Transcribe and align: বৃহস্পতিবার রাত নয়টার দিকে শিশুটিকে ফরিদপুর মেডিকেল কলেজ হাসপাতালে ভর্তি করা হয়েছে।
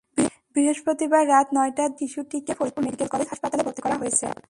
বৃহস্পতিবার 0.55 1.23
রাত 1.27 1.47
নয়টার 1.53 1.89
দিকে 1.89 1.99
শিশুটিকে 1.99 2.53
ফরিদপুর 2.53 2.83
মেডিকেল 2.83 3.07
কলেজ 3.07 3.27
হাসপাতালে 3.29 3.63
ভর্তি 3.63 3.81
করা 3.81 3.95
হয়েছে। 3.95 4.25